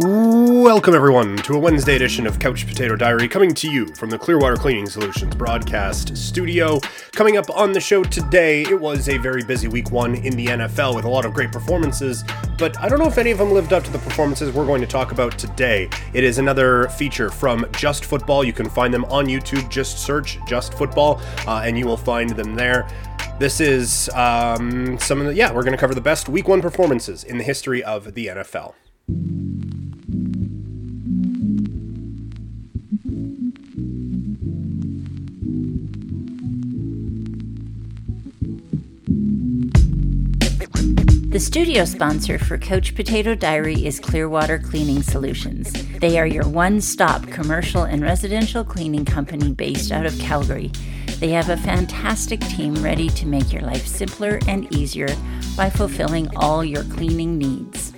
Welcome, 0.00 0.94
everyone, 0.94 1.38
to 1.38 1.54
a 1.54 1.58
Wednesday 1.58 1.96
edition 1.96 2.24
of 2.24 2.38
Couch 2.38 2.68
Potato 2.68 2.94
Diary 2.94 3.26
coming 3.26 3.52
to 3.54 3.68
you 3.68 3.88
from 3.96 4.10
the 4.10 4.16
Clearwater 4.16 4.54
Cleaning 4.54 4.88
Solutions 4.88 5.34
broadcast 5.34 6.16
studio. 6.16 6.78
Coming 7.10 7.36
up 7.36 7.50
on 7.50 7.72
the 7.72 7.80
show 7.80 8.04
today, 8.04 8.62
it 8.62 8.80
was 8.80 9.08
a 9.08 9.18
very 9.18 9.42
busy 9.42 9.66
week 9.66 9.90
one 9.90 10.14
in 10.14 10.36
the 10.36 10.46
NFL 10.46 10.94
with 10.94 11.04
a 11.04 11.08
lot 11.08 11.24
of 11.24 11.34
great 11.34 11.50
performances, 11.50 12.22
but 12.58 12.78
I 12.78 12.88
don't 12.88 13.00
know 13.00 13.08
if 13.08 13.18
any 13.18 13.32
of 13.32 13.38
them 13.38 13.50
lived 13.50 13.72
up 13.72 13.82
to 13.82 13.90
the 13.90 13.98
performances 13.98 14.54
we're 14.54 14.66
going 14.66 14.82
to 14.82 14.86
talk 14.86 15.10
about 15.10 15.36
today. 15.36 15.90
It 16.12 16.22
is 16.22 16.38
another 16.38 16.86
feature 16.90 17.28
from 17.28 17.66
Just 17.72 18.04
Football. 18.04 18.44
You 18.44 18.52
can 18.52 18.70
find 18.70 18.94
them 18.94 19.04
on 19.06 19.26
YouTube. 19.26 19.68
Just 19.68 19.98
search 19.98 20.38
Just 20.46 20.74
Football, 20.74 21.20
uh, 21.48 21.62
and 21.64 21.76
you 21.76 21.86
will 21.86 21.96
find 21.96 22.30
them 22.30 22.54
there. 22.54 22.88
This 23.40 23.60
is 23.60 24.08
um, 24.10 24.96
some 25.00 25.20
of 25.20 25.26
the, 25.26 25.34
yeah, 25.34 25.52
we're 25.52 25.64
going 25.64 25.72
to 25.72 25.76
cover 25.76 25.96
the 25.96 26.00
best 26.00 26.28
week 26.28 26.46
one 26.46 26.62
performances 26.62 27.24
in 27.24 27.36
the 27.36 27.42
history 27.42 27.82
of 27.82 28.14
the 28.14 28.26
NFL. 28.26 28.74
The 41.30 41.38
studio 41.38 41.84
sponsor 41.84 42.38
for 42.38 42.56
Couch 42.56 42.94
Potato 42.94 43.34
Diary 43.34 43.84
is 43.84 44.00
Clearwater 44.00 44.58
Cleaning 44.58 45.02
Solutions. 45.02 45.70
They 45.98 46.18
are 46.18 46.26
your 46.26 46.48
one 46.48 46.80
stop 46.80 47.26
commercial 47.26 47.82
and 47.82 48.00
residential 48.00 48.64
cleaning 48.64 49.04
company 49.04 49.52
based 49.52 49.92
out 49.92 50.06
of 50.06 50.18
Calgary. 50.18 50.72
They 51.20 51.28
have 51.32 51.50
a 51.50 51.58
fantastic 51.58 52.40
team 52.40 52.82
ready 52.82 53.10
to 53.10 53.26
make 53.26 53.52
your 53.52 53.60
life 53.60 53.86
simpler 53.86 54.40
and 54.48 54.74
easier 54.74 55.14
by 55.54 55.68
fulfilling 55.68 56.34
all 56.34 56.64
your 56.64 56.84
cleaning 56.84 57.36
needs. 57.36 57.92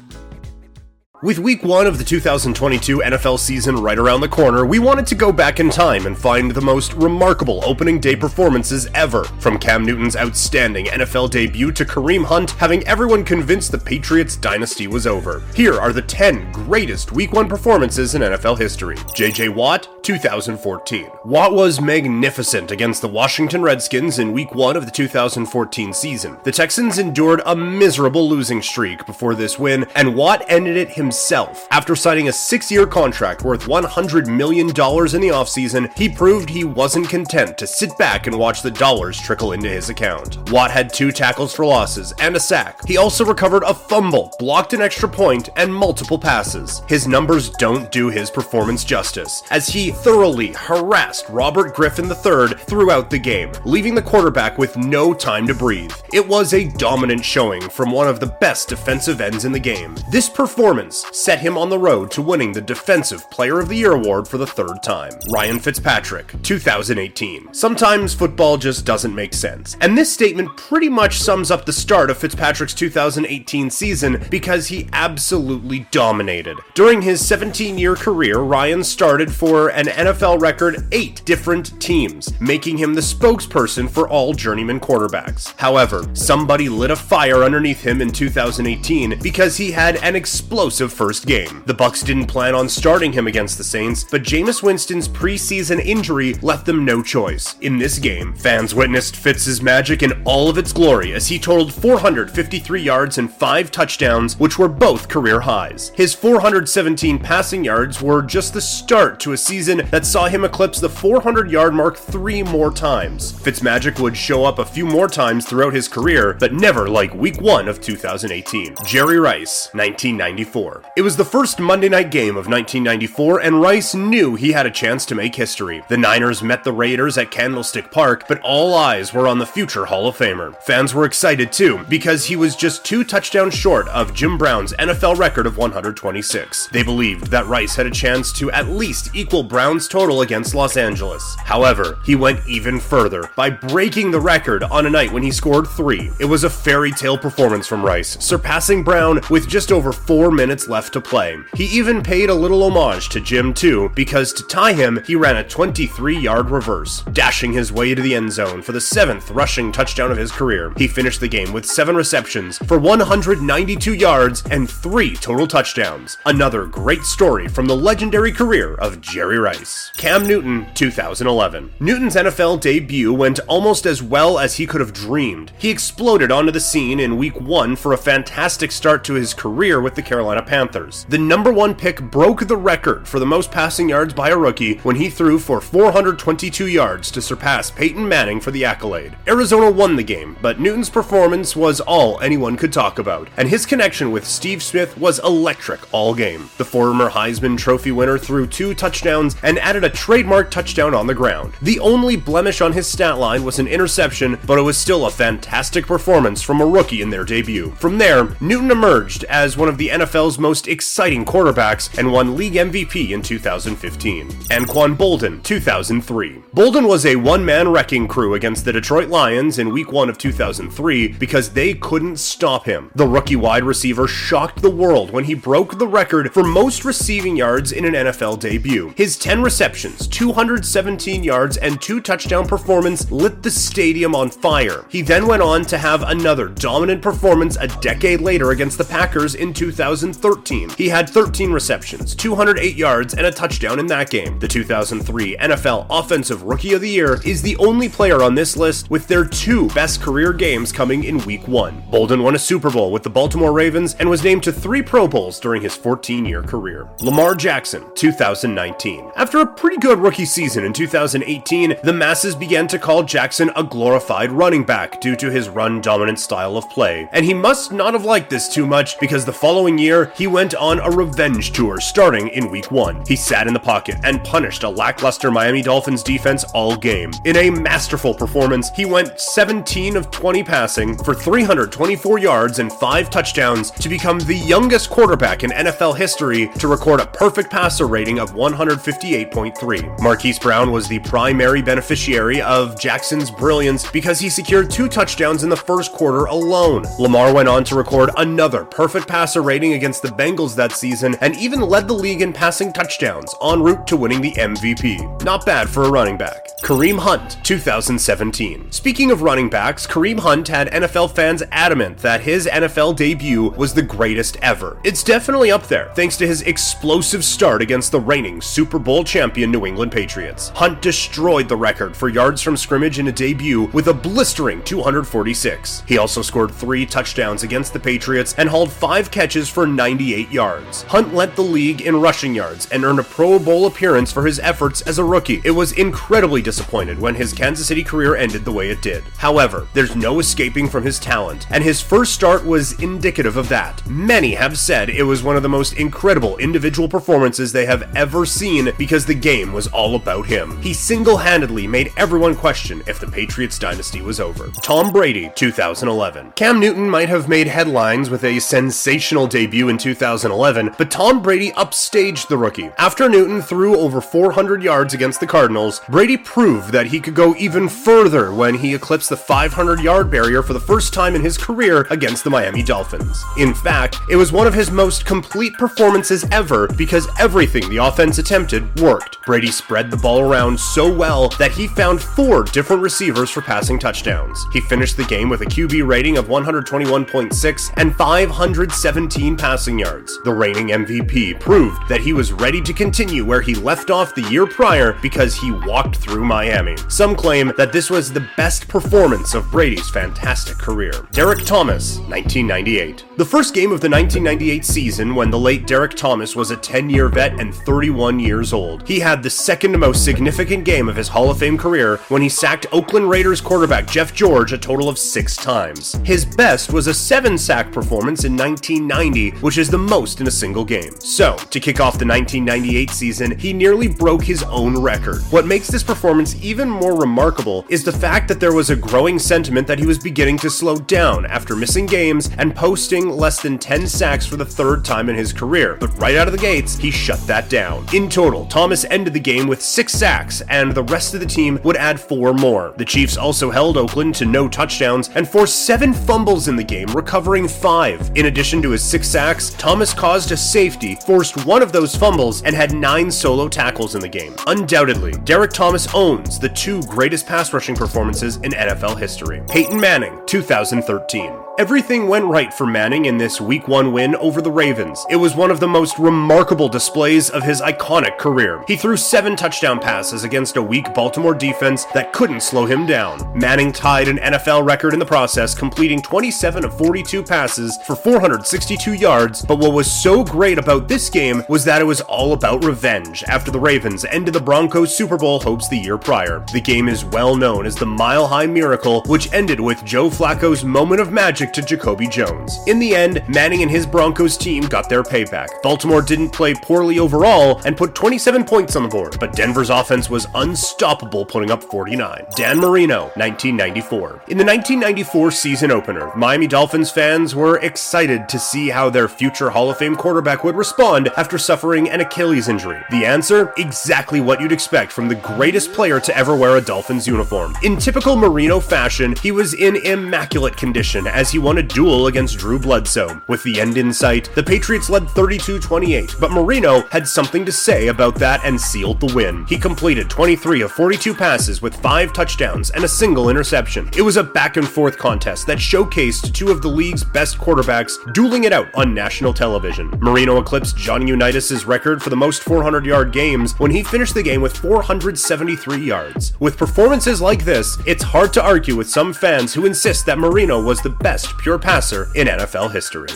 With 1.23 1.39
week 1.39 1.63
one 1.63 1.87
of 1.87 1.99
the 1.99 2.05
2022 2.05 3.01
NFL 3.01 3.39
season 3.39 3.77
right 3.77 3.99
around 3.99 4.23
the 4.23 4.29
corner, 4.29 4.65
we 4.65 4.79
wanted 4.79 5.07
to 5.09 5.15
go 5.15 5.31
back 5.31 5.61
in 5.61 5.69
time 5.69 6.07
and 6.07 6.17
find 6.17 6.51
the 6.51 6.63
most 6.63 6.95
remarkable 6.95 7.63
opening 7.67 8.01
day 8.01 8.17
performances 8.17 8.89
ever. 8.95 9.25
From 9.39 9.59
Cam 9.59 9.85
Newton's 9.85 10.17
outstanding 10.17 10.87
NFL 10.87 11.29
debut 11.29 11.73
to 11.73 11.85
Kareem 11.85 12.25
Hunt 12.25 12.53
having 12.53 12.83
everyone 12.89 13.23
convinced 13.23 13.71
the 13.71 13.77
Patriots 13.77 14.35
dynasty 14.35 14.87
was 14.87 15.07
over. 15.07 15.43
Here 15.55 15.79
are 15.79 15.93
the 15.93 16.01
10 16.01 16.53
greatest 16.53 17.13
week 17.13 17.33
one 17.33 17.51
performances 17.51 18.15
in 18.15 18.23
NFL 18.23 18.59
history. 18.59 18.97
JJ 18.97 19.55
Watt, 19.55 20.03
2014. 20.03 21.11
Watt 21.27 21.53
was 21.53 21.83
magnificent 21.83 22.71
against 22.71 23.03
the 23.03 23.09
Washington 23.09 23.61
Redskins 23.61 24.21
in 24.21 24.33
week 24.33 24.55
one 24.55 24.75
of 24.75 24.87
the 24.87 24.91
2014 24.91 25.93
season. 25.93 26.39
The 26.45 26.53
Texans 26.53 26.99
endured 26.99 27.43
a 27.45 27.55
miserable 27.55 28.27
losing 28.27 28.63
streak 28.63 29.05
before 29.05 29.35
this 29.35 29.59
win, 29.59 29.85
and 29.95 30.17
Watt 30.17 30.47
ended 30.49 30.79
it 30.79 30.89
himself 30.93 31.10
himself. 31.11 31.67
After 31.73 31.97
signing 31.97 32.29
a 32.29 32.33
six 32.33 32.71
year 32.71 32.87
contract 32.87 33.43
worth 33.43 33.67
$100 33.67 34.29
million 34.29 34.69
in 34.69 34.75
the 34.75 35.35
offseason, 35.35 35.93
he 35.99 36.09
proved 36.09 36.49
he 36.49 36.63
wasn't 36.63 37.09
content 37.09 37.59
to 37.59 37.67
sit 37.67 37.99
back 37.99 38.29
and 38.29 38.39
watch 38.39 38.63
the 38.63 38.71
dollars 38.71 39.21
trickle 39.21 39.51
into 39.51 39.69
his 39.69 39.91
account. 39.91 40.39
Watt 40.53 40.71
had 40.71 40.93
two 40.93 41.11
tackles 41.11 41.53
for 41.53 41.67
losses 41.67 42.15
and 42.21 42.37
a 42.37 42.41
sack. 42.41 42.87
He 42.87 42.97
also 42.97 43.25
recovered 43.25 43.65
a 43.65 43.75
fumble, 43.75 44.33
blocked 44.39 44.73
an 44.73 44.83
extra 44.83 45.09
point, 45.09 45.49
and 45.57 45.75
multiple 45.75 46.19
passes. 46.19 46.83
His 46.87 47.09
numbers 47.09 47.51
don't 47.51 47.91
do 47.91 48.09
his 48.09 48.31
performance 48.31 48.85
justice, 48.85 49.43
as 49.51 49.69
he 49.69 49.91
thoroughly 49.91 50.53
harassed 50.53 51.29
Robert 51.29 51.75
Griffin 51.75 52.05
III 52.05 52.57
throughout 52.57 53.11
the 53.11 53.19
game, 53.19 53.51
leaving 53.65 53.97
the 53.97 54.03
quarterback 54.11 54.59
with 54.59 54.77
no 54.77 55.13
time 55.13 55.49
to 55.49 55.55
breathe. 55.55 55.93
It 56.13 56.27
was 56.27 56.55
a 56.55 56.69
dominant 56.69 57.25
showing 57.25 57.69
from 57.69 57.91
one 57.91 58.07
of 58.07 58.21
the 58.21 58.35
best 58.41 58.69
defensive 58.69 59.21
ends 59.21 59.45
in 59.45 59.51
the 59.51 59.59
game. 59.59 59.97
This 60.13 60.29
performance 60.29 61.00
set 61.13 61.41
him 61.41 61.59
on 61.59 61.71
the 61.71 61.79
road 61.79 62.11
to 62.13 62.23
winning 62.23 62.53
the 62.53 62.61
Defensive 62.61 63.31
Player 63.31 63.61
of 63.61 63.69
the 63.69 63.77
Year 63.77 63.93
award 63.93 64.29
for 64.29 64.39
the 64.39 64.47
third 64.47 64.83
time. 64.83 65.13
Ryan 65.31 65.59
Fitzpatrick, 65.59 66.35
2018. 66.43 67.53
Sometimes 67.53 68.15
football 68.15 68.57
just 68.57 68.85
doesn't 68.85 69.15
make 69.15 69.35
sense. 69.35 69.77
And 69.81 69.97
this 69.97 70.13
statement 70.13 70.57
pretty 70.57 70.89
much 70.89 71.19
sums 71.19 71.51
up 71.51 71.65
the 71.65 71.73
start 71.73 72.11
of 72.11 72.19
Fitzpatrick's 72.19 72.75
2018 72.75 73.71
season 73.71 74.25
because 74.31 74.69
he 74.69 74.89
absolutely 74.93 75.87
dominated. 75.91 76.59
During 76.75 77.03
his 77.03 77.25
17 77.27 77.79
year 77.79 77.95
career, 77.97 78.39
Ryan 78.39 78.85
started 78.85 79.33
for 79.33 79.69
an 79.69 79.87
NFL 79.87 80.41
record 80.41 80.87
eight 80.93 81.23
different 81.25 81.81
teams, 81.81 82.39
making 82.41 82.79
him 82.79 82.95
the 82.95 83.01
spokesperson 83.01 83.89
for 83.89 84.09
all 84.09 84.35
journeyman 84.35 84.81
quarterbacks. 84.81 85.55
However, 85.59 86.05
somebody 86.15 86.69
lit 86.69 86.91
a 86.91 86.97
fire 86.97 87.43
underneath 87.45 87.83
him 87.83 88.01
in 88.01 88.11
2018 88.13 89.19
because 89.21 89.57
he 89.57 89.71
had 89.71 89.97
an 89.97 90.17
explosive 90.17 90.90
first 90.91 91.27
game. 91.27 91.63
The 91.67 91.75
Bucs 91.75 92.05
didn't 92.05 92.27
plan 92.27 92.55
on 92.55 92.69
starting 92.69 93.13
him 93.13 93.27
against 93.27 93.57
the 93.59 93.65
Saints, 93.65 94.05
but 94.05 94.23
Jameis 94.23 94.63
Winston's 94.63 95.09
preseason 95.09 95.85
injury 95.85 96.35
left 96.35 96.67
them 96.67 96.85
no 96.85 97.03
choice. 97.03 97.57
In 97.61 97.79
this 97.79 97.99
game, 97.99 98.35
fans 98.35 98.75
witnessed 98.75 99.17
Fitz's 99.17 99.63
magic 99.63 100.03
in 100.03 100.23
all 100.25 100.49
of 100.49 100.59
its 100.59 100.73
glory 100.73 101.13
as 101.15 101.29
he 101.29 101.39
totaled 101.39 101.73
453 101.73 102.83
yards 102.83 103.19
and 103.19 103.33
5 103.33 103.71
touchdowns, 103.71 104.39
which 104.39 104.59
were 104.59 104.69
both 104.69 105.09
career 105.09 105.41
highs. 105.41 105.91
His 105.95 106.15
417 106.15 107.19
passing 107.19 107.65
yards 107.65 108.03
were 108.03 108.23
just 108.23 108.53
the 108.53 108.61
start 108.61 109.21
to 109.21 109.33
a 109.33 109.37
season 109.37 109.83
that 109.91 110.07
saw 110.07 110.27
him 110.29 110.45
eclipse 110.45 110.81
the 110.81 110.89
400 110.89 111.51
yard 111.51 111.75
mark 111.75 111.97
three 111.97 112.43
more 112.43 112.71
times. 112.71 113.33
Fitzmagic 113.33 114.01
would 114.01 114.17
show 114.17 114.45
up 114.45 114.59
a 114.59 114.65
few 114.65 114.87
more 114.87 115.09
times 115.09 115.47
throughout 115.47 115.75
his 115.75 115.89
career, 115.89 116.37
but 116.39 116.53
never 116.53 116.89
like 116.89 117.15
week 117.15 117.41
1 117.41 117.69
of 117.69 117.81
2018. 117.81 118.75
Jerry 118.87 119.19
Rice, 119.19 119.69
1994. 119.73 120.80
It 120.97 121.03
was 121.03 121.17
the 121.17 121.25
first 121.25 121.61
Monday 121.61 121.89
night 121.89 122.11
game 122.11 122.37
of 122.37 122.49
1994, 122.49 123.41
and 123.41 123.61
Rice 123.61 123.95
knew 123.95 124.35
he 124.35 124.53
had 124.53 124.67
a 124.67 124.71
chance 124.71 125.07
to 125.07 125.15
make 125.15 125.35
history. 125.35 125.83
The 125.89 125.97
Niners 125.97 126.43
met 126.43 126.65
the 126.65 126.73
Raiders 126.73 127.19
at 127.19 127.31
Candlestick 127.31 127.91
Park, 127.91 128.25
but 128.29 128.41
all 128.43 128.75
eyes 128.75 129.13
were 129.13 129.29
on 129.29 129.39
the 129.39 129.47
future 129.47 129.87
Hall 129.87 130.09
of 130.09 130.17
Famer. 130.17 130.57
Fans 130.63 130.95
were 130.95 131.05
excited 131.05 131.53
too, 131.53 131.85
because 131.89 132.25
he 132.25 132.37
was 132.37 132.57
just 132.57 132.85
two 132.85 133.05
touchdowns 133.05 133.55
short 133.55 133.89
of 133.89 134.15
Jim 134.15 134.39
Brown's 134.39 134.73
NFL 134.75 135.19
record 135.19 135.47
of 135.47 135.57
126. 135.57 136.69
They 136.69 136.83
believed 136.83 137.29
that 137.29 137.47
Rice 137.47 137.77
had 137.77 137.87
a 137.87 137.91
chance 137.91 138.33
to 138.35 138.51
at 138.51 138.69
least 138.69 139.15
equal 139.15 139.43
Brown's 139.43 139.89
total 139.89 140.23
against 140.23 140.55
Los 140.55 140.77
Angeles. 140.77 141.37
However, 141.45 141.99
he 142.05 142.17
went 142.17 142.47
even 142.47 142.81
further 142.81 143.31
by 143.37 143.51
breaking 143.51 144.11
the 144.11 144.21
record 144.21 144.63
on 144.65 144.87
a 144.87 144.91
night 144.91 145.13
when 145.13 145.23
he 145.23 145.31
scored 145.31 145.67
three. 145.67 146.11
It 146.19 146.25
was 146.25 146.45
a 146.45 146.51
fairy 146.51 146.93
tale 146.93 147.19
performance 147.19 147.67
from 147.67 147.85
Rice, 147.85 148.17
surpassing 148.25 148.83
Brown 148.83 149.21
with 149.31 149.49
just 149.49 149.73
over 149.73 149.93
four 149.93 150.31
minutes 150.31 150.60
left 150.69 150.93
to 150.93 151.01
play. 151.01 151.37
He 151.55 151.65
even 151.65 152.03
paid 152.03 152.31
a 152.31 152.35
little 152.35 152.63
homage 152.63 153.09
to 153.11 153.21
Jim 153.21 153.55
too, 153.55 153.91
because 153.95 154.33
to 154.35 154.47
tie 154.47 154.73
him, 154.73 155.03
he 155.07 155.17
ran 155.17 155.37
a 155.37 155.45
23 155.45 156.19
yard 156.19 156.51
reverse, 156.51 157.03
dashing 157.13 157.53
his 157.53 157.73
way 157.73 157.95
to 157.95 158.03
the 158.03 158.15
end 158.15 158.33
zone 158.33 158.63
for 158.63 158.73
the 158.73 158.81
seventh 158.81 159.31
rushing 159.31 159.73
touchdown 159.73 160.11
of 160.11 160.19
his 160.19 160.33
career. 160.33 160.73
He 160.77 160.89
finished 160.89 161.21
the 161.21 161.29
game 161.29 161.53
with 161.53 161.67
seven 161.67 161.97
receptions 161.97 162.59
for 162.59 162.79
192 162.79 163.95
yards 163.95 164.43
and 164.51 164.71
three 164.71 165.17
total 165.17 165.47
touchdowns. 165.47 166.17
Another 166.27 166.67
great 166.67 167.05
story 167.05 167.49
from 167.49 167.67
the 167.67 167.77
legendary 167.77 168.33
career 168.33 168.75
of 168.75 169.01
Jerry 169.01 169.39
Rice. 169.39 169.91
Cam 169.97 170.27
Newton, 170.27 170.67
2011. 170.75 171.73
Newton's 171.81 172.17
NFL 172.17 172.61
debut 172.61 173.13
went 173.13 173.41
almost 173.47 173.87
as 173.87 174.03
well 174.03 174.39
as 174.39 174.57
he 174.57 174.67
could 174.67 174.81
have 174.81 174.93
dreamed. 174.93 175.53
He 175.59 175.71
exploded 175.71 176.31
onto 176.31 176.53
the 176.53 176.61
scene 176.61 177.01
in 177.01 177.17
week 177.17 177.41
one 177.41 177.77
for 177.77 177.93
a 177.93 177.99
fantastic 177.99 178.73
start 178.73 179.05
to 179.05 179.15
his 179.15 179.35
career 179.35 179.81
with 179.81 179.95
the 179.95 180.03
Carolina 180.03 180.43
Panthers. 180.51 181.07
The 181.09 181.17
number 181.17 181.53
one 181.53 181.77
pick 181.77 182.03
broke 182.03 182.49
the 182.49 182.57
record 182.57 183.07
for 183.07 183.21
the 183.21 183.25
most 183.25 183.53
passing 183.53 183.89
yards 183.89 184.13
by 184.13 184.31
a 184.31 184.37
rookie 184.37 184.79
when 184.79 184.97
he 184.97 185.09
threw 185.09 185.39
for 185.39 185.61
422 185.61 186.67
yards 186.67 187.13
to 187.13 187.23
surpass 187.23 187.71
Peyton 187.71 188.09
Manning 188.09 188.41
for 188.41 188.51
the 188.51 188.65
accolade. 188.65 189.17
Arizona 189.29 189.71
won 189.71 189.95
the 189.95 190.03
game, 190.03 190.37
but 190.43 190.59
Newton's 190.59 190.91
performance 190.91 191.55
was 191.55 191.81
all 191.81 192.19
anyone 192.19 192.57
could 192.57 192.73
talk 192.73 192.99
about, 192.99 193.29
and 193.37 193.49
his 193.49 193.65
connection 193.65 194.11
with 194.11 194.27
Steve 194.27 194.61
Smith 194.61 194.99
was 194.99 195.21
electric 195.21 195.95
all 195.95 196.17
game. 196.17 196.51
The 196.59 196.65
former 196.65 197.11
Heisman 197.11 197.57
Trophy 197.57 197.93
winner 197.93 198.19
threw 198.19 198.49
two 198.49 198.75
touchdowns 198.75 199.37
and 199.45 199.57
added 199.61 199.85
a 199.85 199.89
trademark 199.89 200.51
touchdown 200.51 200.95
on 200.95 201.07
the 201.07 201.15
ground. 201.15 201.53
The 201.63 201.79
only 201.79 202.17
blemish 202.17 202.61
on 202.61 202.73
his 202.73 202.89
stat 202.89 203.19
line 203.19 203.45
was 203.45 203.61
an 203.61 203.69
interception, 203.69 204.37
but 204.49 204.59
it 204.59 204.63
was 204.63 204.77
still 204.77 205.07
a 205.07 205.13
fantastic 205.13 205.87
performance 205.87 206.43
from 206.43 206.61
a 206.61 206.67
rookie 206.67 207.03
in 207.03 207.11
their 207.11 207.25
debut. 207.25 207.71
From 207.77 207.99
there, 207.99 208.31
Newton 208.41 208.73
emerged 208.73 209.23
as 209.29 209.57
one 209.57 209.69
of 209.69 209.79
the 209.79 209.91
NFL's 209.91 210.40
most 210.41 210.67
exciting 210.67 211.25
quarterbacks 211.25 211.97
and 211.99 212.11
won 212.11 212.37
league 212.37 212.55
MVP 212.55 213.11
in 213.11 213.21
2015. 213.21 214.29
Anquan 214.29 214.97
Boldin, 214.97 215.43
2003. 215.43 216.43
Boldin 216.55 216.89
was 216.89 217.05
a 217.05 217.17
one 217.17 217.45
man 217.45 217.69
wrecking 217.69 218.09
crew 218.09 218.35
against 218.35 218.65
the 218.65 218.73
Detroit 218.73 219.09
Lions 219.09 219.59
in 219.59 219.73
week 219.73 219.93
one 219.93 220.09
of 220.09 220.19
2003 220.19 221.09
because 221.09 221.51
they 221.51 221.75
couldn't 221.75 222.17
stop 222.17 222.65
him. 222.65 222.91
The 222.95 223.07
rookie 223.07 223.37
wide 223.37 223.65
receiver 223.65 224.09
shocked 224.09 224.63
the 224.63 224.71
world 224.71 225.11
when 225.11 225.25
he 225.25 225.35
broke 225.35 225.79
the 225.79 225.87
record 225.87 226.33
for 226.33 226.43
most 226.43 226.85
receiving 226.85 227.37
yards 227.37 227.73
in 227.73 227.85
an 227.85 227.93
NFL 227.93 228.41
debut. 228.41 228.95
His 228.97 229.19
10 229.19 229.43
receptions, 229.43 230.07
217 230.09 231.23
yards, 231.23 231.59
and 231.59 231.81
two 231.81 232.01
touchdown 232.01 232.49
performance 232.49 233.11
lit 233.11 233.43
the 233.43 233.51
stadium 233.51 234.15
on 234.15 234.31
fire. 234.31 234.87
He 234.89 235.03
then 235.03 235.27
went 235.27 235.43
on 235.43 235.65
to 235.67 235.79
have 235.79 236.03
another 236.03 236.49
dominant 236.49 237.03
performance 237.03 237.57
a 237.61 237.69
decade 237.81 238.21
later 238.21 238.53
against 238.53 238.79
the 238.79 238.85
Packers 238.85 239.35
in 239.35 239.53
2013 239.53 240.30
2013, 240.35 240.71
he 240.77 240.89
had 240.89 241.09
13 241.09 241.53
receptions, 241.53 242.15
208 242.15 242.77
yards, 242.77 243.15
and 243.15 243.27
a 243.27 243.33
touchdown 243.33 243.79
in 243.79 243.87
that 243.87 244.11
game. 244.11 244.39
The 244.39 244.49
2003 244.49 245.37
NFL 245.39 245.87
Offensive 245.91 246.43
Rookie 246.45 246.75
of 246.75 246.81
the 246.81 246.89
Year 246.89 247.21
is 247.25 247.43
the 247.43 247.57
only 247.57 247.89
player 247.89 248.23
on 248.23 248.35
this 248.35 248.57
list 248.57 248.91
with 248.91 249.09
their 249.09 249.25
two 249.25 249.69
best 249.69 250.01
career 250.01 250.33
games 250.33 250.73
coming 250.73 251.05
in 251.05 251.19
week 251.25 251.47
one. 251.49 251.83
Boldin 251.91 252.23
won 252.23 252.35
a 252.35 252.39
Super 252.39 252.71
Bowl 252.71 252.93
with 252.93 253.03
the 253.03 253.11
Baltimore 253.11 253.53
Ravens 253.53 253.95
and 253.99 254.09
was 254.09 254.23
named 254.23 254.43
to 254.45 254.53
three 254.53 254.83
Pro 254.83 255.09
Bowls 255.09 255.41
during 255.41 255.63
his 255.63 255.75
14 255.75 256.25
year 256.25 256.43
career. 256.43 256.89
Lamar 257.01 257.35
Jackson, 257.35 257.85
2019. 257.95 259.11
After 259.17 259.41
a 259.41 259.47
pretty 259.47 259.79
good 259.79 259.99
rookie 259.99 260.25
season 260.25 260.65
in 260.65 260.73
2018, 260.73 261.77
the 261.83 261.93
masses 261.93 262.35
began 262.35 262.69
to 262.69 262.79
call 262.79 263.03
Jackson 263.03 263.51
a 263.57 263.65
glorified 263.65 264.31
running 264.31 264.65
back 264.65 265.01
due 265.01 265.17
to 265.17 265.31
his 265.31 265.49
run 265.49 265.81
dominant 265.81 266.19
style 266.19 266.57
of 266.57 266.69
play, 266.71 267.09
and 267.13 267.25
he 267.25 267.35
must 267.35 267.73
not 267.73 267.95
have 267.95 268.05
liked 268.05 268.31
this 268.31 268.53
too 268.53 268.67
much 268.67 268.99
because 269.01 269.25
the 269.25 269.33
following 269.33 269.79
year 269.79 270.13
he 270.21 270.27
went 270.27 270.55
on 270.55 270.81
a 270.81 270.91
revenge 270.91 271.51
tour 271.53 271.81
starting 271.81 272.29
in 272.29 272.51
week 272.51 272.71
one. 272.71 273.03
He 273.07 273.17
sat 273.17 273.47
in 273.47 273.55
the 273.55 273.59
pocket 273.59 273.97
and 274.05 274.23
punished 274.23 274.65
a 274.65 274.69
lackluster 274.69 275.31
Miami 275.31 275.63
Dolphins 275.63 276.03
defense 276.03 276.45
all 276.53 276.77
game. 276.77 277.11
In 277.25 277.37
a 277.37 277.49
masterful 277.49 278.13
performance, 278.13 278.69
he 278.77 278.85
went 278.85 279.19
17 279.19 279.97
of 279.97 280.11
20 280.11 280.45
passing 280.45 281.03
for 281.03 281.15
324 281.15 282.19
yards 282.19 282.59
and 282.59 282.71
5 282.71 283.09
touchdowns 283.09 283.71
to 283.71 283.89
become 283.89 284.19
the 284.19 284.37
youngest 284.37 284.91
quarterback 284.91 285.43
in 285.43 285.53
NFL 285.53 285.97
history 285.97 286.49
to 286.59 286.69
record 286.69 287.01
a 287.01 287.07
perfect 287.07 287.51
passer 287.51 287.87
rating 287.87 288.19
of 288.19 288.35
158.3. 288.35 290.03
Marquise 290.03 290.39
Brown 290.39 290.71
was 290.71 290.87
the 290.87 290.99
primary 290.99 291.63
beneficiary 291.63 292.43
of 292.43 292.79
Jackson's 292.79 293.31
brilliance 293.31 293.91
because 293.91 294.21
he 294.21 294.29
secured 294.29 294.71
two 294.71 294.87
touchdowns 294.87 295.45
in 295.45 295.49
the 295.49 295.57
first 295.57 295.93
quarter 295.93 296.27
alone. 296.27 296.85
Lamar 296.99 297.33
went 297.33 297.49
on 297.49 297.65
to 297.65 297.75
record 297.75 298.11
another 298.19 298.67
perfect 298.67 299.09
passer 299.09 299.41
rating 299.41 299.73
against 299.73 300.03
the 300.03 300.10
Bengals 300.11 300.55
that 300.57 300.73
season 300.73 301.17
and 301.21 301.35
even 301.37 301.61
led 301.61 301.89
the 301.89 301.95
league 301.95 302.23
in 302.23 302.33
passing 302.33 302.73
touchdowns, 302.73 303.35
en 303.43 303.63
route 303.63 303.87
to 303.87 303.97
winning 303.97 304.21
the 304.21 304.33
MVP. 304.33 305.23
Not 305.25 305.45
bad 305.47 305.69
for 305.69 305.85
a 305.85 305.91
running 305.91 306.17
back. 306.17 306.50
Kareem 306.63 306.99
Hunt, 306.99 307.39
2017. 307.43 308.71
Speaking 308.71 309.11
of 309.11 309.23
running 309.23 309.49
backs, 309.49 309.87
Kareem 309.87 310.21
Hunt 310.21 310.47
had 310.47 310.71
NFL 310.71 311.15
fans 311.15 311.43
adamant 311.51 311.99
that 311.99 312.21
his 312.21 312.47
NFL 312.47 312.97
debut 312.97 313.49
was 313.57 313.73
the 313.73 313.83
greatest 313.83 314.37
ever. 314.43 314.79
It's 314.85 315.03
definitely 315.03 315.51
up 315.51 315.67
there, 315.69 315.91
thanks 315.95 316.19
to 316.19 316.27
his 316.27 316.43
explosive 316.43 317.25
start 317.25 317.63
against 317.63 317.91
the 317.93 317.99
reigning 317.99 318.43
Super 318.43 318.79
Bowl 318.79 319.03
champion 319.05 319.51
New 319.51 319.65
England 319.65 319.91
Patriots. 319.91 320.51
Hunt 320.51 320.83
destroyed 320.83 321.49
the 321.49 321.57
record 321.57 321.97
for 321.97 322.11
yards 322.11 322.43
from 322.43 322.59
scrimmage 322.59 322.99
in 322.99 323.09
a 323.09 323.13
debut 323.13 323.63
with 323.73 323.89
a 323.89 323.95
blistering 323.95 324.63
246. 324.63 325.83
He 325.87 325.97
also 325.97 326.21
scored 326.21 326.53
three 326.53 326.85
touchdowns 326.85 327.43
against 327.43 327.73
the 327.73 327.81
Patriots 327.81 328.35
and 328.37 328.49
hauled 328.49 328.71
five 328.71 329.11
catches 329.11 329.49
for 329.49 329.67
98 329.67 330.31
yards. 330.31 330.83
Hunt 330.83 331.15
led 331.15 331.35
the 331.35 331.43
league 331.43 331.81
in 331.81 331.97
rushing 331.97 332.35
yards 332.35 332.69
and 332.71 332.85
earned 332.85 333.01
a 333.01 333.03
Pro 333.03 333.39
Bowl 333.39 333.67
appearance 333.67 334.13
for 334.13 334.27
his 334.27 334.39
efforts 334.39 334.83
as 334.83 334.99
a 334.99 335.05
rookie. 335.05 335.41
It 335.43 335.53
was 335.53 335.73
incredibly 335.73 336.43
disappointed 336.51 336.99
when 336.99 337.15
his 337.15 337.33
Kansas 337.33 337.69
City 337.69 337.85
career 337.85 338.17
ended 338.17 338.45
the 338.45 338.51
way 338.51 338.71
it 338.71 338.83
did. 338.83 339.05
However, 339.19 339.69
there's 339.73 339.95
no 339.95 340.19
escaping 340.19 340.69
from 340.69 340.83
his 340.83 340.99
talent, 340.99 341.47
and 341.49 341.63
his 341.63 341.81
first 341.81 342.13
start 342.13 342.45
was 342.45 342.73
indicative 342.83 343.37
of 343.37 343.49
that. 343.51 343.87
Many 343.87 344.35
have 344.35 344.59
said 344.59 344.91
it 344.91 345.05
was 345.05 345.23
one 345.23 345.37
of 345.37 345.45
the 345.45 345.49
most 345.49 345.75
incredible 345.75 346.37
individual 346.39 346.89
performances 346.89 347.53
they 347.53 347.67
have 347.67 347.95
ever 347.95 348.27
seen 348.27 348.73
because 348.77 349.07
the 349.07 349.15
game 349.15 349.53
was 349.53 349.69
all 349.69 349.95
about 349.95 350.27
him. 350.27 350.61
He 350.61 350.75
single 350.75 351.19
handedly 351.19 351.69
made 351.69 351.93
everyone 351.97 352.35
question 352.35 352.83
if 352.89 352.99
the 352.99 353.07
Patriots 353.07 353.57
dynasty 353.57 354.03
was 354.03 354.19
over. 354.19 354.49
Tom 354.61 354.91
Brady, 354.91 355.31
2011. 355.37 356.33
Cam 356.33 356.59
Newton 356.59 356.91
might 356.91 357.09
have 357.09 357.29
made 357.29 357.47
headlines 357.47 358.11
with 358.11 358.25
a 358.25 358.41
sensational 358.41 359.29
debut 359.29 359.69
in 359.69 359.79
2011, 359.79 360.75
but 360.77 360.91
Tom 360.91 361.23
Brady 361.23 361.53
upstaged 361.53 362.27
the 362.27 362.39
rookie. 362.39 362.71
After 362.77 363.09
Newton 363.09 363.41
threw 363.41 363.77
over 363.77 364.01
400 364.01 364.65
yards 364.65 364.95
against 364.95 365.21
the 365.21 365.29
Cardinals, 365.29 365.81
Brady 365.89 366.17
proved 366.17 366.40
that 366.41 366.87
he 366.87 367.01
could 367.01 367.15
go 367.15 367.35
even 367.37 367.69
further 367.69 368.33
when 368.33 368.55
he 368.55 368.75
eclipsed 368.75 369.11
the 369.11 369.17
500 369.17 369.81
yard 369.81 370.11
barrier 370.11 370.43
for 370.43 370.55
the 370.55 370.61
first 370.61 370.95
time 370.95 371.15
in 371.15 371.21
his 371.21 371.37
career 371.37 371.87
against 371.91 372.25
the 372.25 372.31
Miami 372.31 372.63
Dolphins. 372.63 373.23
In 373.37 373.53
fact, 373.53 373.99
it 374.09 374.17
was 374.17 374.33
one 374.33 374.47
of 374.47 374.55
his 374.55 374.71
most 374.71 375.05
complete 375.05 375.53
performances 375.55 376.25
ever 376.33 376.67
because 376.69 377.09
everything 377.19 377.69
the 377.69 377.77
offense 377.77 378.17
attempted 378.17 378.81
worked. 378.81 379.21
Brady 379.27 379.51
spread 379.51 379.91
the 379.91 379.99
ball 379.99 380.21
around 380.21 380.59
so 380.59 380.91
well 380.91 381.29
that 381.39 381.53
he 381.53 381.67
found 381.67 382.01
four 382.01 382.45
different 382.45 382.81
receivers 382.81 383.29
for 383.29 383.43
passing 383.43 383.79
touchdowns. 383.79 384.47
He 384.51 384.63
finished 384.63 384.97
the 384.97 385.05
game 385.05 385.29
with 385.29 385.43
a 385.43 385.47
QB 385.47 385.87
rating 385.87 386.17
of 386.17 386.29
121.6 386.29 387.73
and 387.77 387.95
517 387.95 389.37
passing 389.37 389.79
yards. 389.79 390.19
The 390.23 390.33
reigning 390.33 390.69
MVP 390.69 391.39
proved 391.39 391.87
that 391.89 392.01
he 392.01 392.15
was 392.15 392.33
ready 392.33 392.63
to 392.63 392.73
continue 392.73 393.27
where 393.27 393.43
he 393.43 393.55
left 393.55 393.91
off 393.91 394.15
the 394.15 394.29
year 394.31 394.47
prior 394.47 394.95
because 395.03 395.35
he 395.35 395.51
walked 395.51 395.97
through 395.97 396.30
Miami. 396.31 396.77
Some 396.89 397.17
claim 397.17 397.53
that 397.57 397.73
this 397.73 397.91
was 397.91 398.13
the 398.13 398.29
best 398.37 398.69
performance 398.69 399.35
of 399.35 399.51
Brady's 399.51 399.91
fantastic 399.91 400.57
career. 400.59 400.93
Derrick 401.11 401.45
Thomas, 401.45 401.99
1998. 401.99 403.05
The 403.17 403.25
first 403.25 403.53
game 403.53 403.73
of 403.73 403.81
the 403.81 403.91
1998 403.91 404.65
season 404.65 405.17
when 405.17 405.33
the 405.33 405.39
late 405.39 405.67
Derrick 405.67 405.97
Thomas 405.97 406.37
was 406.37 406.53
a 406.53 406.57
10 406.57 406.89
year 406.89 407.09
vet 407.09 407.41
and 407.41 407.53
31 407.53 408.21
years 408.21 408.53
old. 408.53 408.87
He 408.87 409.01
had 409.01 409.25
the 409.25 409.29
second 409.29 409.77
most 409.77 410.05
significant 410.05 410.65
game 410.65 410.89
of 410.89 410.95
his 410.95 411.09
Hall 411.09 411.31
of 411.31 411.39
Fame 411.39 411.59
career 411.59 411.97
when 412.11 412.23
he 412.23 412.29
sacked 412.29 412.67
Oakland 412.71 413.11
Raiders 413.11 413.41
quarterback 413.41 413.89
Jeff 413.89 414.15
George 414.15 414.53
a 414.53 414.59
total 414.59 414.89
of 414.89 414.99
six 414.99 415.35
times. 415.35 415.95
His 416.05 416.25
best 416.25 416.73
was 416.73 416.87
a 416.87 416.95
seven 416.95 417.37
sack 417.37 417.73
performance 417.73 418.25
in 418.25 418.37
1990, 418.37 419.31
which 419.41 419.59
is 419.59 419.69
the 419.69 419.79
most 419.79 420.21
in 420.21 420.29
a 420.29 420.31
single 420.31 420.65
game. 420.65 420.93
So, 421.01 421.37
to 421.37 421.59
kick 421.59 421.81
off 421.81 421.99
the 421.99 422.07
1998 422.07 422.91
season, 422.91 423.37
he 423.37 423.53
nearly 423.53 423.89
broke 423.89 424.23
his 424.23 424.45
own 424.45 424.79
record. 424.79 425.23
What 425.31 425.47
makes 425.47 425.67
this 425.67 425.83
performance 425.83 426.20
even 426.41 426.69
more 426.69 426.99
remarkable 426.99 427.65
is 427.69 427.83
the 427.83 427.93
fact 427.93 428.29
that 428.29 428.41
there 428.41 428.53
was 428.53 428.69
a 428.69 428.77
growing 428.77 429.19
sentiment 429.19 429.67
that 429.67 429.79
he 429.79 429.87
was 429.87 429.99
beginning 429.99 430.37
to 430.39 430.51
slow 430.51 430.77
down 430.77 431.25
after 431.27 431.57
missing 431.57 431.87
games 431.87 432.31
and 432.37 432.55
posting 432.55 433.09
less 433.09 433.41
than 433.41 433.59
10 433.59 433.87
sacks 433.87 434.27
for 434.27 434.37
the 434.37 434.45
third 434.45 434.85
time 434.85 435.09
in 435.09 435.17
his 435.17 435.33
career. 435.33 435.77
But 435.81 435.99
right 435.99 436.17
out 436.17 436.29
of 436.29 436.33
the 436.33 436.39
gates, 436.39 436.77
he 436.77 436.91
shut 436.91 437.19
that 437.27 437.49
down. 437.49 437.87
In 437.95 438.11
total, 438.11 438.45
Thomas 438.47 438.85
ended 438.85 439.15
the 439.15 439.21
game 439.21 439.47
with 439.49 439.63
six 439.63 439.95
sacks, 439.95 440.43
and 440.49 440.73
the 440.73 440.83
rest 440.83 441.15
of 441.15 441.21
the 441.21 441.27
team 441.27 441.59
would 441.65 441.77
add 441.77 441.99
four 441.99 442.35
more. 442.35 442.75
The 442.77 442.85
Chiefs 442.85 443.17
also 443.17 443.51
held 443.51 443.77
Oakland 443.77 444.15
to 444.17 444.27
no 444.27 444.49
touchdowns 444.49 445.09
and 445.15 445.27
forced 445.27 445.65
seven 445.65 445.95
fumbles 445.95 446.49
in 446.49 446.57
the 446.57 446.65
game, 446.65 446.89
recovering 446.89 447.49
five. 447.49 448.11
In 448.15 448.27
addition 448.27 448.61
to 448.63 448.71
his 448.71 448.83
six 448.83 449.09
sacks, 449.09 449.51
Thomas 449.51 449.95
caused 449.95 450.33
a 450.33 450.37
safety, 450.37 450.97
forced 451.07 451.47
one 451.47 451.63
of 451.63 451.73
those 451.73 451.97
fumbles, 451.97 452.43
and 452.43 452.55
had 452.55 452.75
nine 452.75 453.11
solo 453.11 453.49
tackles 453.49 453.95
in 453.95 454.01
the 454.01 454.09
game. 454.09 454.35
Undoubtedly, 454.47 455.13
Derrick 455.25 455.53
Thomas 455.53 455.87
owns 456.11 456.41
the 456.41 456.49
two 456.49 456.83
greatest 456.83 457.27
pass 457.27 457.53
rushing 457.53 457.77
performances 457.77 458.37
in 458.39 458.51
NFL 458.53 458.99
history. 458.99 459.43
Peyton 459.49 459.81
Manning, 459.81 460.21
2013. 460.27 461.37
Everything 461.59 462.09
went 462.09 462.25
right 462.25 462.55
for 462.55 462.65
Manning 462.65 463.05
in 463.05 463.19
this 463.19 463.39
Week 463.39 463.69
1 463.69 463.93
win 463.93 464.15
over 464.17 464.41
the 464.41 464.51
Ravens. 464.51 465.05
It 465.11 465.17
was 465.17 465.37
one 465.37 465.51
of 465.51 465.61
the 465.61 465.69
most 465.69 465.99
remarkable 465.99 466.71
displays 466.71 467.29
of 467.29 467.43
his 467.43 467.61
iconic 467.61 468.17
career. 468.17 468.65
He 468.67 468.77
threw 468.77 468.97
seven 468.97 469.37
touchdown 469.37 469.79
passes 469.79 470.25
against 470.25 470.57
a 470.57 470.63
weak 470.63 470.95
Baltimore 470.95 471.35
defense 471.35 471.85
that 471.93 472.15
couldn't 472.15 472.41
slow 472.41 472.65
him 472.65 472.87
down. 472.87 473.31
Manning 473.39 473.73
tied 473.73 474.09
an 474.09 474.17
NFL 474.17 474.65
record 474.65 474.95
in 474.95 474.99
the 474.99 475.05
process, 475.05 475.55
completing 475.55 476.01
27 476.01 476.65
of 476.65 476.79
42 476.79 477.23
passes 477.23 477.77
for 477.85 477.95
462 477.95 478.95
yards. 478.95 479.45
But 479.45 479.59
what 479.59 479.75
was 479.75 479.91
so 479.91 480.25
great 480.25 480.57
about 480.57 480.89
this 480.89 481.11
game 481.11 481.43
was 481.51 481.65
that 481.67 481.83
it 481.83 481.85
was 481.85 482.01
all 482.03 482.33
about 482.33 482.65
revenge 482.65 483.23
after 483.25 483.51
the 483.51 483.61
Ravens 483.61 484.07
ended 484.07 484.33
the 484.33 484.41
Broncos 484.41 484.97
Super 484.97 485.19
Bowl 485.19 485.41
hopes 485.41 485.69
the 485.69 485.77
year 485.77 485.90
prior. 485.99 486.45
The 486.53 486.61
game 486.61 486.89
is 486.89 487.05
well 487.05 487.37
known 487.37 487.67
as 487.67 487.75
the 487.75 487.87
Mile 487.87 488.27
High 488.27 488.47
Miracle, 488.47 489.03
which 489.07 489.33
ended 489.33 489.61
with 489.61 489.85
Joe 489.85 490.11
Flacco's 490.11 490.65
moment 490.65 491.01
of 491.01 491.13
magic 491.13 491.53
to 491.55 491.63
Jacoby 491.63 492.09
Jones. 492.09 492.59
In 492.67 492.79
the 492.79 492.95
end, 492.95 493.23
Manning 493.29 493.63
and 493.63 493.71
his 493.71 493.87
Broncos 493.87 494.37
team 494.37 494.65
got 494.65 494.89
their 494.89 495.03
payback. 495.03 495.49
Baltimore 495.63 496.03
didn't 496.03 496.31
play 496.31 496.55
poorly 496.55 496.99
overall 496.99 497.61
and 497.65 497.77
put 497.77 497.95
27 497.95 498.45
points 498.45 498.77
on 498.77 498.83
the 498.83 498.89
board, 498.89 499.17
but 499.21 499.33
Denver's 499.33 499.71
offense 499.71 500.11
was 500.11 500.27
unstoppable, 500.35 501.25
putting 501.25 501.51
up 501.51 501.63
49. 501.63 502.27
Dan 502.37 502.59
Marino, 502.59 503.05
1994. 503.17 504.23
In 504.29 504.39
the 504.39 504.45
1994 504.45 505.31
season 505.31 505.71
opener, 505.71 506.15
Miami 506.17 506.47
Dolphins 506.47 506.91
fans 506.91 507.35
were 507.35 507.59
excited 507.59 508.29
to 508.29 508.39
see 508.39 508.69
how 508.69 508.91
their 508.91 509.09
future 509.09 509.51
Hall 509.51 509.71
of 509.71 509.79
Fame 509.79 509.97
quarterback 509.97 510.45
would 510.45 510.57
respond 510.57 511.09
after 511.17 511.39
suffering 511.39 511.89
an 511.89 512.01
Achilles 512.01 512.49
injury. 512.49 512.81
The 512.91 513.05
answer? 513.05 513.53
Exactly 513.57 514.21
what 514.21 514.41
you'd 514.41 514.53
expect 514.53 514.93
from 514.93 515.09
the 515.09 515.15
greatest 515.15 515.73
player 515.81 515.99
to 515.99 516.15
ever 516.15 516.37
wear 516.37 516.59
a 516.59 516.61
Dolphins 516.61 517.07
uniform. 517.07 517.57
In 517.63 517.79
typical 517.79 518.15
Marino 518.15 518.61
fashion, 518.61 519.15
he 519.23 519.33
was 519.33 519.55
in 519.55 519.77
immaculate 519.77 520.55
condition 520.55 521.07
as 521.07 521.31
he 521.31 521.39
won 521.39 521.57
a 521.57 521.63
duel 521.63 522.09
against 522.09 522.37
Drew 522.37 522.59
Bledsoe. 522.59 523.23
With 523.29 523.43
the 523.45 523.59
end 523.59 523.79
in 523.79 523.91
sight, 523.91 524.29
the 524.35 524.43
Patriots 524.43 524.91
led 524.91 525.05
32-28, 525.05 526.21
but 526.21 526.33
Marino 526.33 526.83
had 526.89 527.09
something 527.09 527.47
to 527.47 527.51
say 527.51 527.87
about 527.87 528.15
that 528.17 528.45
and 528.45 528.61
sealed 528.61 529.01
the 529.01 529.15
win. 529.15 529.47
He 529.47 529.57
completed 529.57 530.11
23 530.11 530.61
of 530.61 530.71
42 530.71 531.15
passes 531.15 531.63
with 531.63 531.75
5 531.77 532.13
touchdowns 532.13 532.69
and 532.73 532.85
a 532.85 532.89
single 532.89 533.31
interception. 533.31 533.89
It 533.97 534.03
was 534.03 534.19
a 534.19 534.23
back 534.23 534.59
and 534.59 534.69
forth 534.69 534.99
contest 534.99 535.47
that 535.47 535.57
showcased 535.57 536.35
two 536.35 536.51
of 536.51 536.61
the 536.61 536.69
league's 536.69 537.05
best 537.05 537.39
quarterbacks 537.39 537.97
dueling 538.13 538.45
it 538.45 538.53
out 538.53 538.69
on 538.75 538.93
national 538.93 539.33
television. 539.33 539.89
Marino 539.99 540.37
eclipsed 540.37 540.77
Johnny 540.77 541.07
Unitas' 541.07 541.65
record 541.65 542.03
for 542.03 542.11
the 542.11 542.17
most 542.17 542.43
400 542.43 542.85
yard 542.85 543.13
games 543.13 543.59
when 543.59 543.71
he 543.71 543.83
finished 543.83 544.13
the 544.13 544.23
game 544.23 544.43
with 544.43 544.55
473 544.59 545.70
yards. 545.79 546.33
With 546.41 546.57
performances 546.57 547.21
like 547.21 547.45
this, 547.45 547.79
it's 547.87 548.03
hard 548.03 548.33
to 548.35 548.43
argue 548.43 548.77
with 548.77 548.91
some 548.91 549.13
fans 549.13 549.55
who 549.55 549.67
insist 549.67 550.07
that 550.07 550.19
Marino 550.19 550.61
was 550.63 550.81
the 550.81 550.91
best 550.91 551.37
pure 551.39 551.59
passer 551.59 552.09
in 552.15 552.27
NFL 552.27 552.73
history. 552.73 553.09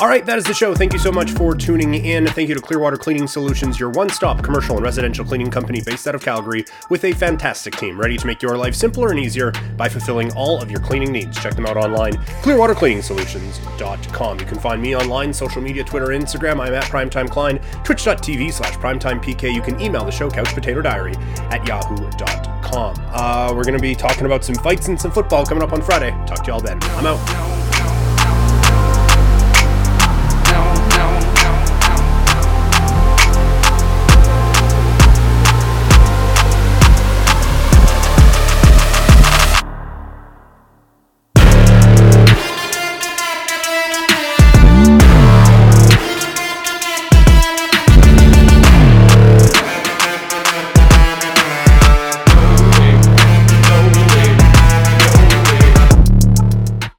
All 0.00 0.06
right, 0.06 0.24
that 0.26 0.38
is 0.38 0.44
the 0.44 0.54
show. 0.54 0.76
Thank 0.76 0.92
you 0.92 0.98
so 1.00 1.10
much 1.10 1.32
for 1.32 1.56
tuning 1.56 1.92
in. 1.92 2.24
Thank 2.28 2.48
you 2.48 2.54
to 2.54 2.60
Clearwater 2.60 2.96
Cleaning 2.96 3.26
Solutions, 3.26 3.80
your 3.80 3.90
one 3.90 4.08
stop 4.10 4.44
commercial 4.44 4.76
and 4.76 4.84
residential 4.84 5.24
cleaning 5.24 5.50
company 5.50 5.80
based 5.80 6.06
out 6.06 6.14
of 6.14 6.22
Calgary, 6.22 6.64
with 6.88 7.04
a 7.04 7.10
fantastic 7.10 7.74
team 7.74 7.98
ready 7.98 8.16
to 8.16 8.24
make 8.24 8.40
your 8.40 8.56
life 8.56 8.76
simpler 8.76 9.10
and 9.10 9.18
easier 9.18 9.50
by 9.76 9.88
fulfilling 9.88 10.32
all 10.34 10.62
of 10.62 10.70
your 10.70 10.78
cleaning 10.78 11.10
needs. 11.10 11.36
Check 11.42 11.56
them 11.56 11.66
out 11.66 11.76
online, 11.76 12.12
clearwatercleaningsolutions.com. 12.42 14.38
You 14.38 14.46
can 14.46 14.60
find 14.60 14.80
me 14.80 14.94
online, 14.94 15.32
social 15.32 15.60
media, 15.60 15.82
Twitter, 15.82 16.06
Instagram. 16.06 16.60
I'm 16.60 16.74
at 16.74 16.84
Primetime 16.84 17.28
Klein, 17.28 17.58
twitch.tv 17.82 18.52
slash 18.52 18.74
primetimepk. 18.74 19.52
You 19.52 19.62
can 19.62 19.80
email 19.80 20.04
the 20.04 20.12
show, 20.12 20.30
couchpotatodiary 20.30 21.16
at 21.50 21.66
yahoo.com. 21.66 22.94
Uh, 23.12 23.52
we're 23.52 23.64
going 23.64 23.76
to 23.76 23.82
be 23.82 23.96
talking 23.96 24.26
about 24.26 24.44
some 24.44 24.54
fights 24.54 24.86
and 24.86 25.00
some 25.00 25.10
football 25.10 25.44
coming 25.44 25.64
up 25.64 25.72
on 25.72 25.82
Friday. 25.82 26.12
Talk 26.28 26.44
to 26.44 26.52
y'all 26.52 26.60
then. 26.60 26.78
I'm 26.82 27.06
out. 27.06 27.57